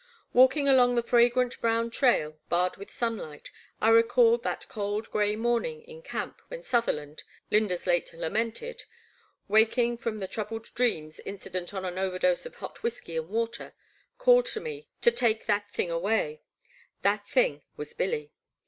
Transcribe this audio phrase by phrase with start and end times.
[0.33, 5.83] Walking along the fragrant brown trail, barred with sunlight, I recalled that cold gray morning
[5.83, 8.85] in camp when Sutherland— ^Lynda's late lamented—
[9.47, 13.75] ^waking from the troubled dreams incident on an overdose of hot whiskey and water,
[14.17, 16.41] called to me, to take *' that thing away!'
[16.77, 18.31] *'' That thing was Billy.